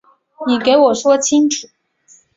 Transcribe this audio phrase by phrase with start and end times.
[0.47, 1.67] 你给我说清楚